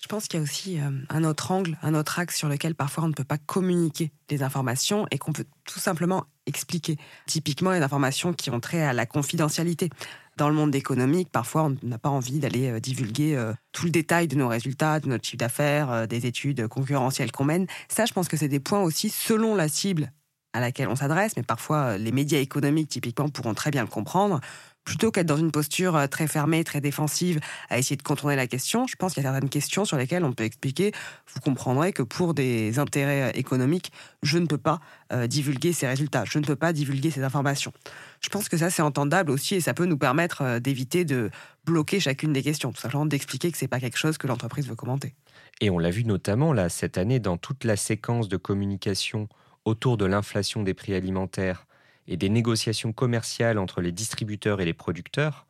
[0.03, 2.75] Je pense qu'il y a aussi euh, un autre angle, un autre axe sur lequel
[2.75, 6.97] parfois on ne peut pas communiquer des informations et qu'on peut tout simplement expliquer.
[7.27, 9.91] Typiquement, les informations qui ont trait à la confidentialité.
[10.37, 13.93] Dans le monde économique, parfois, on n'a pas envie d'aller euh, divulguer euh, tout le
[13.93, 17.69] détail de nos résultats, de notre chiffre d'affaires, des études concurrentielles qu'on mène.
[17.89, 20.11] Ça, je pense que c'est des points aussi selon la cible
[20.53, 24.41] à laquelle on s'adresse, mais parfois les médias économiques, typiquement, pourront très bien le comprendre
[24.85, 27.41] plutôt qu'être dans une posture euh, très fermée, très défensive,
[27.71, 30.25] à essayer de contourner la question, je pense qu'il y a certaines questions sur lesquelles
[30.25, 30.93] on peut expliquer,
[31.33, 33.93] vous comprendrez que pour des intérêts euh, économiques,
[34.23, 34.81] je ne peux pas
[35.13, 37.73] euh, divulguer ces résultats, je ne peux pas divulguer ces informations.
[38.21, 41.31] Je pense que ça, c'est entendable aussi et ça peut nous permettre d'éviter de
[41.65, 44.69] bloquer chacune des questions, tout simplement d'expliquer que ce n'est pas quelque chose que l'entreprise
[44.69, 45.15] veut commenter.
[45.61, 49.29] Et on l'a vu notamment là, cette année dans toute la séquence de communication
[49.65, 51.67] autour de l'inflation des prix alimentaires
[52.09, 55.47] et des négociations commerciales entre les distributeurs et les producteurs.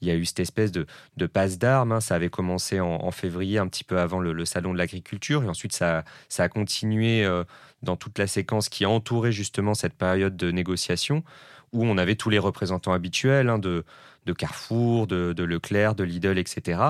[0.00, 0.86] Il y a eu cette espèce de,
[1.26, 1.92] passe d'armes.
[1.92, 2.00] Hein.
[2.00, 5.42] Ça avait commencé en, février, un petit peu avant le, salon de l'agriculture.
[5.44, 6.04] Et ensuite, ça,
[6.38, 7.44] a continué euh,
[7.82, 11.22] dans toute la séquence qui a entouré justement cette période de négociation,
[11.72, 13.84] où on avait tous les représentants habituels hein, de,
[14.24, 16.80] de, Carrefour, de, de Leclerc, de Lidl, etc.,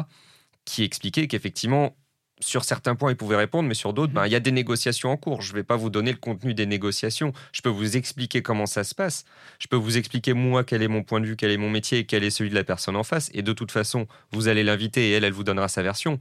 [0.64, 1.96] qui expliquaient qu'effectivement,
[2.40, 5.10] sur certains points, ils pouvaient répondre, mais sur d'autres, ben, il y a des négociations
[5.10, 5.42] en cours.
[5.42, 7.32] Je ne vais pas vous donner le contenu des négociations.
[7.52, 9.24] Je peux vous expliquer comment ça se passe.
[9.58, 11.98] Je peux vous expliquer, moi, quel est mon point de vue, quel est mon métier
[11.98, 13.30] et quel est celui de la personne en face.
[13.34, 16.18] Et de toute façon, vous allez l'inviter et elle, elle vous donnera sa version.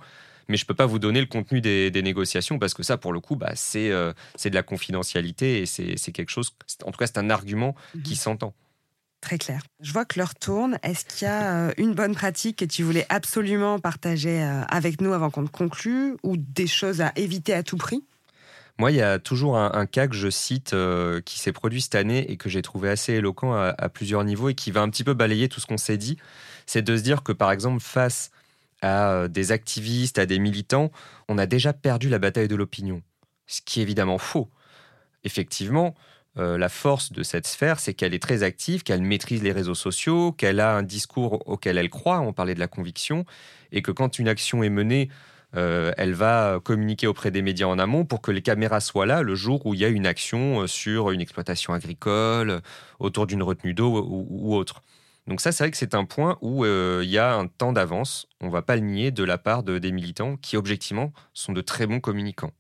[0.50, 3.14] Mais je ne peux pas vous donner le contenu des, négociations parce que ça, pour
[3.14, 7.08] le coup, bah, c'est euh, de la confidentialité et c'est quelque chose, en tout cas,
[7.08, 8.18] c'est un argument qui mhm.
[8.18, 8.54] s'entend.
[9.22, 9.62] Très clair.
[9.82, 10.80] Je vois que l'heure tourne.
[10.82, 15.02] Est-ce qu'il y a euh, une bonne pratique que tu voulais absolument partager euh, avec
[15.02, 18.04] nous avant qu'on ne conclue ou des choses à éviter à tout prix?
[18.78, 21.96] Moi, il y a toujours un, cas que je cite euh, qui s'est produit cette
[21.96, 25.04] année et que j'ai trouvé assez éloquent à, plusieurs niveaux et qui va un petit
[25.04, 26.18] peu balayer tout ce qu'on s'est dit.
[26.66, 28.32] C'est de se dire que, par exemple, face
[28.82, 30.92] à des activistes, à des militants,
[31.28, 33.02] on a déjà perdu la bataille de l'opinion.
[33.48, 34.50] Ce qui est évidemment faux.
[35.26, 35.94] Effectivement,
[36.40, 39.76] euh, la force de cette sphère, c'est qu'elle est très active, qu'elle maîtrise les réseaux
[39.76, 43.26] sociaux, qu'elle a un discours auquel elle croit, on parlait de la conviction,
[43.72, 45.10] et que quand une action est menée,
[45.56, 49.24] euh, elle va communiquer auprès des médias en amont pour que les caméras soient là
[49.24, 52.62] le jour où il y a une action euh, sur une exploitation agricole,
[53.00, 54.84] autour d'une retenue d'eau ou, autre.
[55.28, 58.28] Donc ça, c'est vrai que c'est un point où il y a un temps d'avance,
[58.42, 61.62] on ne va pas le nier, de la part des militants qui, objectivement, sont de
[61.62, 62.52] très bons communicants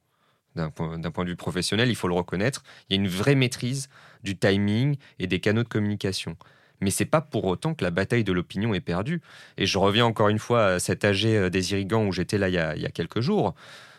[0.55, 2.63] d'un point, de vue professionnel, il faut le reconnaître.
[2.89, 3.89] Il y a une vraie maîtrise
[4.23, 6.35] du timing et des canaux de communication.
[6.81, 9.21] Mais c'est pas pour autant que la bataille de l'opinion est perdue.
[9.57, 12.49] Et je reviens encore une fois à cet AG euh, des irrigants où j'étais là
[12.49, 13.53] il y, a, quelques jours,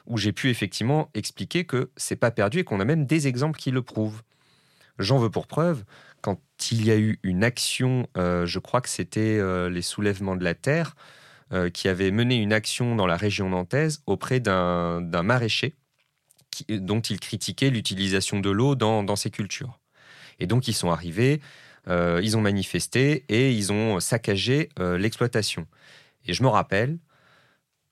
[0.07, 3.59] où j'ai pu effectivement expliquer que c'est pas perdu et qu'on a même des exemples
[3.59, 4.23] qui le prouvent.
[4.99, 5.85] J'en veux pour preuve
[6.23, 6.39] quand
[6.71, 10.45] il y a eu une action, euh, je crois que c'était euh, les soulèvements de
[10.45, 10.95] la terre,
[11.75, 15.75] qui avait mené une action dans la région nantaise auprès d'un maraîcher
[16.69, 19.79] dont ils critiquaient l'utilisation de l'eau dans, ces cultures.
[20.39, 21.41] Et donc ils sont arrivés,
[21.89, 25.67] euh, ils ont manifesté et ils ont saccagé euh, l'exploitation.
[26.27, 26.99] Et je me rappelle,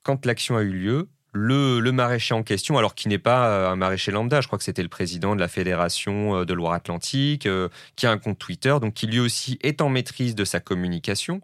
[0.03, 3.75] quand l'action a eu lieu, le, maraîcher en question, alors qui n'est pas euh, un
[3.75, 7.47] maraîcher lambda, je crois que c'était le président de la Fédération de Loire-Atlantique,
[7.95, 11.41] qui a un compte Twitter, donc qui lui aussi est en maîtrise de sa communication,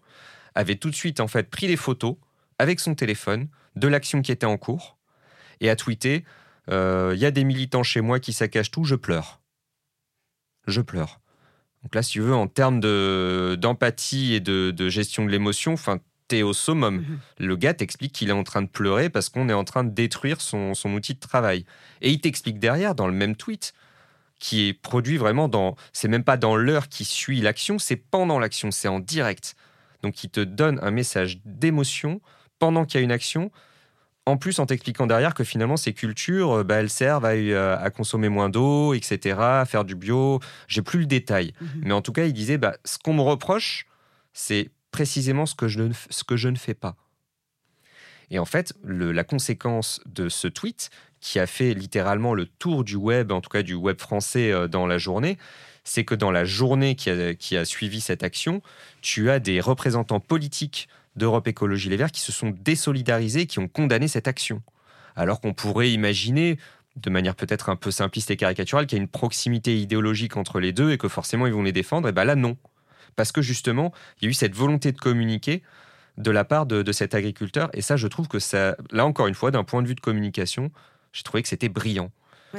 [0.56, 2.15] avait tout de suite en fait pris des photos
[2.58, 4.97] avec son téléphone de l'action qui était en cours
[5.62, 6.23] et a tweeté
[6.71, 9.41] euh, il y a des militants chez moi qui saccagent tout, je pleure.
[10.67, 11.19] Je pleure.
[11.84, 16.41] Donc là, si tu veux, en termes d'empathie et de, gestion de l'émotion, enfin, t'es
[16.41, 16.97] au summum.
[16.97, 17.19] Mhm.
[17.38, 19.91] Le gars t'explique qu'il est en train de pleurer parce qu'on est en train de
[19.91, 21.65] détruire son, son outil de travail.
[22.01, 23.73] Et il t'explique derrière, dans le même tweet,
[24.39, 25.75] qui est produit vraiment dans.
[25.93, 29.56] C'est même pas dans l'heure qui suit l'action, c'est pendant l'action, c'est en direct.
[30.01, 32.21] Donc il te donne un message d'émotion
[32.60, 33.51] pendant qu'il y a une action.
[34.27, 37.89] En plus, en t'expliquant derrière que finalement, ces cultures, euh, bah, elles servent à, à,
[37.91, 40.39] consommer moins d'eau, etc., à faire du bio.
[40.67, 41.53] J'ai plus le détail.
[41.61, 41.69] Mhm.
[41.83, 43.85] Mais en tout cas, il disait, bah, ce qu'on me reproche,
[44.33, 46.95] c'est précisément ce que, je ne, ce que je ne fais pas.
[48.31, 50.89] Et en fait, la conséquence de ce tweet,
[51.25, 54.67] qui a fait littéralement le tour du web, en tout cas du web français euh,
[54.67, 55.38] dans la journée,
[55.83, 58.61] c'est que dans la journée qui a, qui a, suivi cette action,
[59.01, 63.67] tu as des représentants politiques d'Europe Écologie Les Verts qui se sont désolidarisés, qui ont
[63.67, 64.62] condamné cette action.
[65.15, 66.58] Alors qu'on pourrait imaginer,
[66.95, 70.60] de manière peut-être un peu simpliste et caricaturale, qu'il y a une proximité idéologique entre
[70.60, 72.08] les deux et que forcément ils vont les défendre.
[72.08, 72.58] Et bien là, non.
[73.15, 75.63] Parce que justement, il y a eu cette volonté de communiquer
[76.17, 77.69] de la part de, cet agriculteur.
[77.73, 80.01] Et ça, je trouve que ça, là encore une fois, d'un point de vue de
[80.01, 80.71] communication,
[81.12, 82.12] j'ai trouvé que c'était brillant.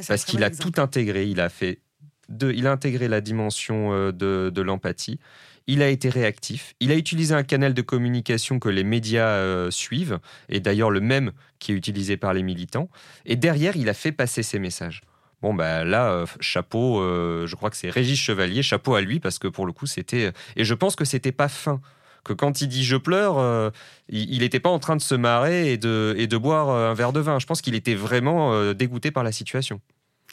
[0.07, 1.27] parce qu'il a tout intégré.
[1.27, 1.81] Il a fait
[2.29, 5.19] il a intégré la dimension euh, de, l'empathie.
[5.67, 6.75] Il a été réactif.
[6.81, 11.01] Il a utilisé un canal de communication que les médias euh, suivent, et d'ailleurs le
[11.01, 12.89] même qui est utilisé par les militants.
[13.25, 15.03] Et derrière, il a fait passer ses messages.
[15.43, 17.01] Bon, ben là, euh, chapeau,
[17.47, 20.33] je crois que c'est Régis Chevalier, chapeau à lui, parce que pour le coup, c'était.
[20.57, 21.81] Et je pense que c'était pas fin
[22.25, 23.73] que quand il dit je pleure,
[24.09, 27.39] il n'était pas en train de se marrer et de, boire un verre de vin.
[27.39, 29.81] Je pense qu'il était vraiment dégoûté par la situation.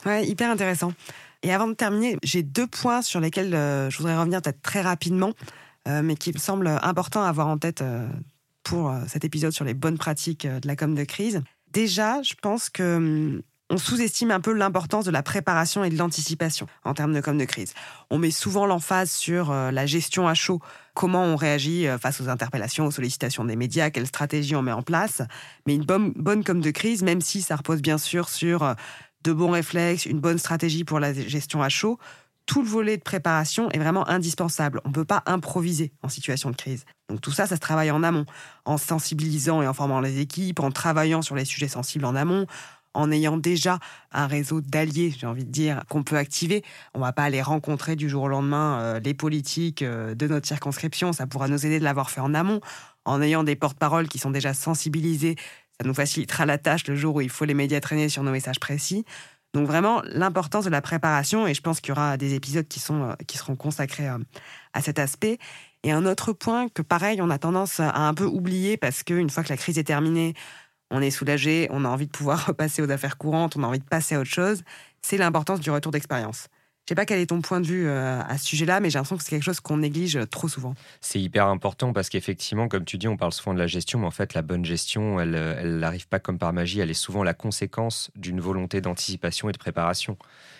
[0.05, 0.93] Ouais, hyper intéressant.
[1.43, 5.33] Et avant de terminer, j'ai deux points sur lesquels je voudrais revenir peut-être très rapidement,
[5.85, 7.83] mais qui me semblent importants à avoir en tête
[8.63, 11.43] pour cet épisode sur les bonnes pratiques de la com de crise.
[11.73, 13.41] Déjà, je pense que hum,
[13.73, 17.37] on sous-estime un peu l'importance de la préparation et de l'anticipation en termes de com
[17.37, 17.73] de crise.
[18.11, 20.59] On met souvent l'emphase sur euh, la gestion à chaud,
[20.93, 24.71] comment on réagit euh, face aux interpellations, aux sollicitations des médias, quelle stratégie on met
[24.71, 25.23] en place.
[25.65, 28.73] Mais une bonne, com de crise, même si ça repose bien sûr sur euh,
[29.23, 31.97] de bons réflexes, une bonne stratégie pour la gestion à chaud,
[32.45, 34.81] tout le volet de préparation est vraiment indispensable.
[34.85, 36.85] On ne peut pas improviser en situation de crise.
[37.09, 38.25] Donc tout ça, ça se travaille en amont,
[38.65, 42.45] en sensibilisant et en formant les équipes, en travaillant sur les sujets sensibles en amont,
[42.93, 43.79] en ayant déjà
[44.11, 46.63] un réseau d'alliés, j'ai envie de dire, qu'on peut activer.
[46.93, 50.47] On va pas aller rencontrer du jour au lendemain euh, les politiques euh, de notre
[50.47, 51.13] circonscription.
[51.13, 52.61] Ça pourra nous aider de l'avoir fait en amont.
[53.05, 55.35] En ayant des porte-paroles qui sont déjà sensibilisés,
[55.79, 58.31] ça nous facilitera la tâche le jour où il faut les médias traîner sur nos
[58.31, 59.05] messages précis.
[59.53, 62.79] Donc vraiment l'importance de la préparation et je pense qu'il y aura des épisodes qui
[62.79, 64.07] sont euh, qui seront consacrés
[64.73, 65.37] à cet aspect.
[65.83, 69.29] Et un autre point que pareil on a tendance à un peu oublier parce qu'une
[69.29, 70.33] fois que la crise est terminée,
[70.89, 73.79] on est soulagé, on a envie de pouvoir repasser aux affaires courantes, on a envie
[73.79, 74.63] de passer à autre chose,
[75.01, 76.47] c'est l'importance du retour d'expérience.
[76.85, 78.99] Je sais pas quel est ton point de vue euh, à ce sujet-là, mais j'ai
[78.99, 80.75] l'impression que c'est quelque chose qu'on néglige trop souvent.
[80.99, 84.05] C'est hyper important parce qu'effectivement, comme tu dis, on parle souvent de la gestion, mais
[84.05, 87.33] en fait, la bonne gestion, elle n'arrive pas comme par magie, elle est souvent la
[87.33, 90.17] conséquence d'une volonté d'anticipation et de préparation.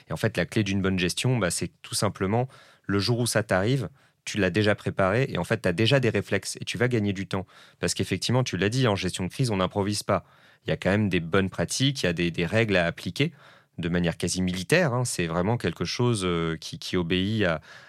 [0.09, 2.47] Et en fait, la clé d'une bonne gestion, bah, c'est tout simplement
[2.85, 3.89] le jour où ça t'arrive,
[4.25, 6.87] tu l'as déjà préparé et en fait, tu as déjà des réflexes et tu vas
[6.87, 7.45] gagner du temps.
[7.79, 10.25] Parce qu'effectivement, tu l'as dit, en gestion de crise, on n'improvise pas.
[10.65, 13.33] Il y a quand même des bonnes pratiques, il y a des, règles à appliquer
[13.77, 14.93] de manière quasi militaire.
[14.93, 15.05] Hein.
[15.05, 17.45] C'est vraiment quelque chose euh, qui, obéit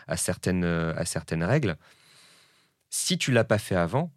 [0.06, 1.76] à, certaines, à certaines règles.
[2.90, 4.12] Si tu l'as pas fait avant,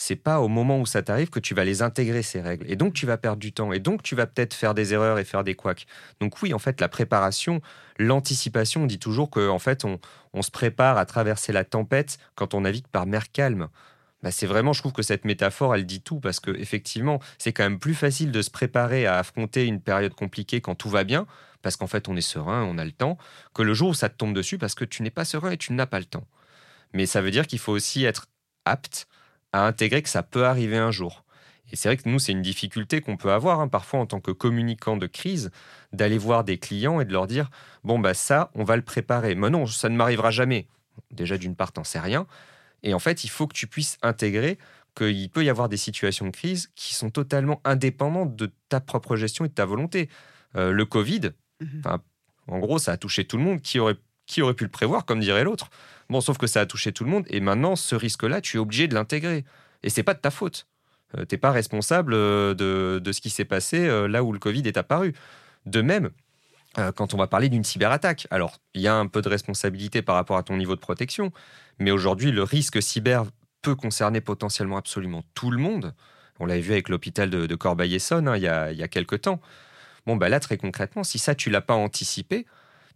[0.00, 2.76] c'est pas au moment où ça t'arrive que tu vas les intégrer ces règles et
[2.76, 5.24] donc tu vas perdre du temps et donc tu vas peut-être faire des erreurs et
[5.24, 5.86] faire des couacs.
[6.20, 7.60] Donc oui, en fait, la préparation,
[7.98, 9.98] l'anticipation, on dit toujours que en fait, on,
[10.40, 13.66] se prépare à traverser la tempête quand on navigue par mer calme.
[14.22, 17.52] Bah, c'est vraiment, je trouve que cette métaphore, elle dit tout parce que effectivement, c'est
[17.52, 21.04] quand même plus facile de se préparer à affronter une période compliquée quand tout va
[21.04, 21.26] bien,
[21.62, 23.16] parce qu'en fait, on est serein, on a le temps,
[23.54, 25.56] que le jour où ça te tombe dessus parce que tu n'es pas serein et
[25.56, 26.26] tu n'as pas le temps.
[26.92, 28.26] Mais ça veut dire qu'il faut aussi être
[28.64, 29.06] apte
[29.52, 31.24] à intégrer que ça peut arriver un jour.
[31.70, 34.20] Et c'est vrai que nous, c'est une difficulté qu'on peut avoir hein, parfois en tant
[34.20, 35.50] que communicant de crise,
[35.92, 37.50] d'aller voir des clients et de leur dire
[37.84, 39.34] bon bah ça, on va le préparer.
[39.34, 40.66] Mais non, ça ne m'arrivera jamais.
[41.10, 42.26] Déjà d'une part, t'en sais rien.
[42.82, 44.58] Et en fait, il faut que tu puisses intégrer
[44.96, 49.16] qu'il peut y avoir des situations de crise qui sont totalement indépendantes de ta propre
[49.16, 50.08] gestion et de ta volonté.
[50.56, 51.82] Euh, le Covid, mhm.
[52.48, 53.60] en gros, ça a touché tout le monde.
[53.60, 55.70] Qui aurait, qui aurait pu le prévoir, comme dirait l'autre?
[56.08, 57.24] Bon, sauf que ça a touché tout le monde.
[57.28, 59.44] Et maintenant, ce risque-là, tu es obligé de l'intégrer.
[59.82, 60.66] Et c'est pas de ta faute.
[61.12, 62.54] Tu euh, T'es pas responsable euh,
[63.00, 65.14] de, ce qui s'est passé euh, là où le Covid est apparu.
[65.66, 66.10] De même,
[66.94, 70.14] quand on va parler d'une cyberattaque, alors il y a un peu de responsabilité par
[70.14, 71.32] rapport à ton niveau de protection,
[71.78, 73.24] mais aujourd'hui, le risque cyber
[73.62, 75.94] peut concerner potentiellement absolument tout le monde.
[76.40, 79.40] On l'avait vu avec l'hôpital de, Corbeil-Essonne hein, il, y a, il quelques temps.
[80.06, 82.46] Bon, bah là, très concrètement, si ça, tu l'as pas anticipé,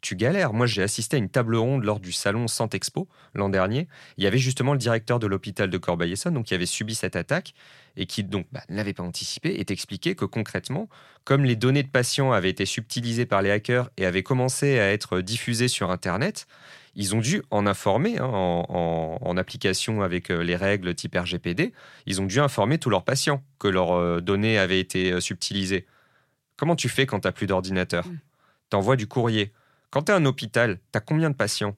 [0.00, 0.52] tu galères.
[0.52, 3.88] Moi, j'ai assisté à une table ronde lors du salon Santé Expo l'an dernier.
[4.18, 7.16] Il y avait justement le directeur de l'hôpital de Corbeil-Essonne, donc qui avait subi cette
[7.16, 7.54] attaque
[7.96, 10.88] et qui donc bah, ne l'avait pas anticipé et t'expliquait que concrètement,
[11.24, 14.92] comme les données de patients avaient été subtilisées par les hackers et avaient commencé à
[14.92, 16.46] être diffusées sur Internet,
[16.94, 21.72] ils ont dû en informer hein, en, application avec euh, les règles type RGPD.
[22.06, 25.86] Ils ont dû informer tous leurs patients que leurs euh, données avaient été euh, subtilisées.
[26.56, 28.18] Comment tu fais quand tu n'as plus d'ordinateur mm.
[28.70, 29.52] Tu envoies du courrier.
[29.90, 31.76] Quand tu es un hôpital, tu as combien de patients?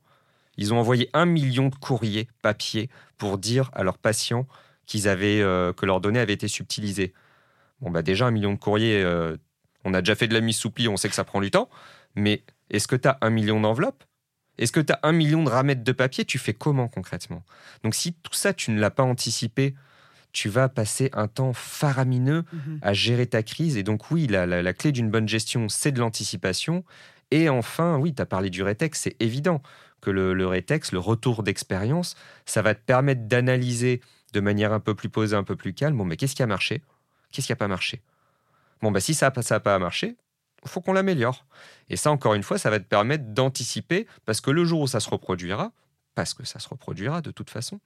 [0.57, 4.46] Ils ont envoyé un million de courriers papier pour dire à leurs patients
[4.87, 7.12] qu'ils avaient, euh, que leurs données avaient été subtilisées.
[7.81, 9.37] Bon, bah déjà, un million de courriers, euh,
[9.85, 11.50] on a déjà fait de la mise sous pli, on sait que ça prend du
[11.50, 11.68] temps,
[12.14, 14.05] mais est-ce que tu as un million d'enveloppes?
[14.59, 17.43] Est-ce que tu as un million de ramettes de papier Tu fais comment concrètement?
[17.83, 19.75] Donc, si tout ça, tu ne l'as pas anticipé,
[20.33, 22.79] tu vas passer un temps faramineux mhm.
[22.83, 23.77] à gérer ta crise.
[23.77, 26.85] Et donc, oui, la, la clé d'une bonne gestion, c'est de l'anticipation.
[27.31, 29.62] Et enfin, oui, tu as parlé du rétex, c'est évident
[30.01, 32.14] que le, le rétex, le retour d'expérience,
[32.47, 35.97] ça va te permettre d'analyser de manière un peu plus posée, un peu plus calme,
[35.97, 36.83] bon, mais qu'est-ce qui a marché?
[37.33, 38.03] Qu'est-ce qui n'a pas marché?
[38.83, 40.17] Bon, bah, si ça n'a pas marché,
[40.66, 41.44] faut qu'on l'améliore.
[41.88, 44.87] Et ça, encore une fois, ça va te permettre d'anticiper, parce que le jour où
[44.87, 45.72] ça se reproduira,
[46.14, 47.81] parce que ça se reproduira de toute façon,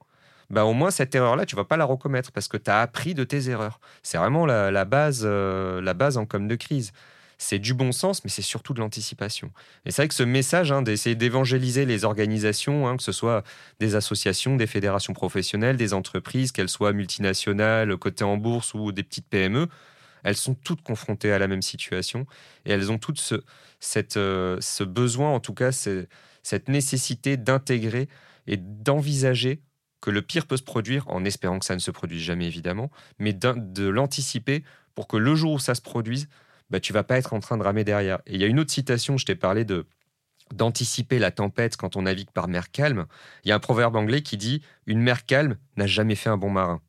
[0.50, 3.14] bah au moins cette erreur-là, tu vas pas la recommettre parce que tu as appris
[3.14, 3.80] de tes erreurs.
[4.02, 6.92] C'est vraiment la, base, euh, la base en com de crise
[7.38, 9.52] c'est du bon sens, mais c'est surtout de l'anticipation.
[9.86, 13.44] Et c'est vrai que ce message hein, d'essayer d'évangéliser les organisations, hein, que ce soit
[13.78, 19.04] des associations, des fédérations professionnelles, des entreprises, qu'elles soient multinationales, cotées en bourse ou des
[19.04, 19.68] petites PME,
[20.24, 22.26] elles sont toutes confrontées à la même situation
[22.64, 23.36] et elles ont toutes ce,
[24.16, 28.08] euh, besoin, en tout cas, cette nécessité d'intégrer
[28.46, 29.62] et d'envisager
[30.00, 32.90] que le pire peut se produire, en espérant que ça ne se produise jamais évidemment,
[33.18, 34.62] mais de l'anticiper
[34.94, 36.28] pour que le jour où ça se produise,
[36.70, 38.18] bah, tu vas pas être en train de ramer derrière.
[38.26, 39.86] Et il y a une autre citation, je t'ai parlé de
[40.54, 43.06] d'anticiper la tempête quand on navigue par mer calme.
[43.44, 46.38] Il y a un proverbe anglais qui dit Une mer calme n'a jamais fait un
[46.38, 46.80] bon marin.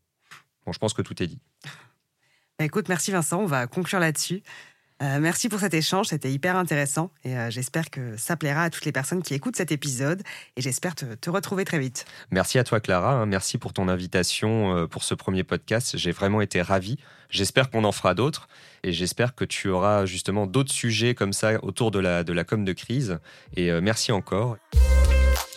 [0.65, 1.41] Bon, je pense que tout est dit.
[2.59, 4.43] Bah, écoute, merci Vincent, on va conclure là-dessus.
[5.01, 8.69] Euh, merci pour cet échange, c'était hyper intéressant et euh, j'espère que ça plaira à
[8.69, 10.23] toutes les personnes qui écoutent cet épisode
[10.57, 12.05] et j'espère te, retrouver très vite.
[12.31, 13.25] Merci à toi Clara, hein.
[13.27, 16.97] merci pour ton invitation euh, pour ce premier podcast, j'ai vraiment été ravi.
[17.29, 18.49] J'espère qu'on en fera d'autres
[18.83, 22.43] et j'espère que tu auras justement d'autres sujets comme ça autour de la, de la
[22.43, 23.19] com de crise
[23.55, 24.57] et merci encore.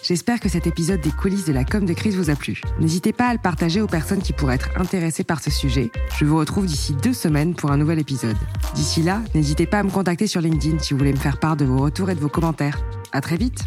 [0.02, 2.60] J'espère que cet épisode des coulisses de la com de crise vous a plu.
[2.80, 5.92] N'hésitez pas à le partager aux personnes qui pourraient être intéressées par ce sujet.
[6.18, 8.36] Je vous retrouve d'ici deux semaines pour un nouvel épisode.
[8.74, 11.56] D'ici là, n'hésitez pas à me contacter sur LinkedIn si vous voulez me faire part
[11.56, 12.80] de vos retours et de vos commentaires.
[13.12, 13.64] À très vite!